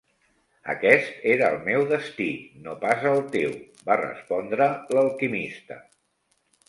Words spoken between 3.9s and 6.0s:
va respondre l'alquimista.